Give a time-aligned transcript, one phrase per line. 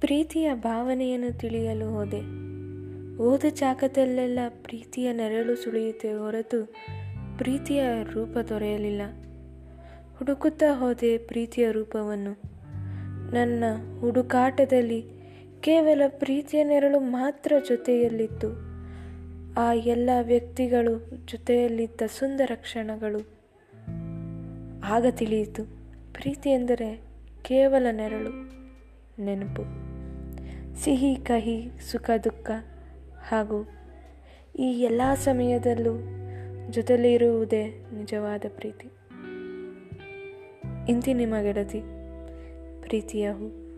[0.00, 2.20] ಪ್ರೀತಿಯ ಭಾವನೆಯನ್ನು ತಿಳಿಯಲು ಹೋದೆ.
[3.22, 6.64] ಓದ ಜಾಗದಲ್ಲೆಲ್ಲ ಪ್ರೀತಿಯ ನೆರಳು ಸುಳಿಯುತ್ತೆ ಹೊರತು
[7.38, 7.82] ಪ್ರೀತಿಯ
[8.12, 9.02] ರೂಪ ದೊರೆಯಲಿಲ್ಲ.
[10.18, 12.40] ಹುಡುಕುತ್ತಾ ಹೋದೆ ಪ್ರೀತಿಯ ರೂಪವನ್ನು.
[13.32, 13.64] ನನ್ನ
[14.00, 15.04] ಹುಡುಕಾಟದಲ್ಲಿ
[15.60, 18.48] ಕೇವಲ ಪ್ರೀತಿಯ ನೆರಳು ಮಾತ್ರ ಜೊತೆಯಲ್ಲಿತ್ತು.
[19.60, 23.18] ಆ ಎಲ್ಲ ವ್ಯಕ್ತಿಗಳು ಜೊತೆಯಲ್ಲಿದ್ದ ಸುಂದರ ಕ್ಷಣಗಳು.
[24.84, 25.64] ಆಗ ತಿಳಿಯಿತು,
[26.12, 27.00] ಪ್ರೀತಿ ಎಂದರೆ
[27.42, 28.59] ಕೇವಲ ನೆರಳು.
[29.20, 29.62] ನೆನಪು.
[30.74, 32.50] ಸಿಹಿ, ಕಹಿ, ಸುಖ, ದುಃಖ
[33.28, 33.68] ಹಾಗೂ
[34.58, 36.00] ಈ ಎಲ್ಲ ಸಮಯದಲ್ಲೂ
[36.70, 38.90] ಜೊತೆಲಿರುವುದೇ ನಿಜವಾದ ಪ್ರೀತಿ.
[40.88, 41.82] ಇಂತಿ ನಿಮ್ಮ ಗೆಳತಿ,
[42.80, 43.69] ಪ್ರೀತಿಯ ಹೂ.